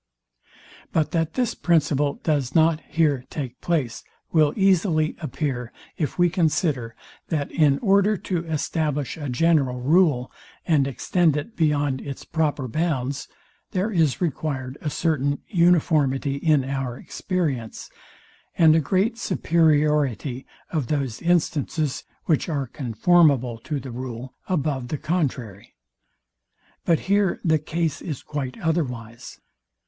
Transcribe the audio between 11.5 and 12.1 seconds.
beyond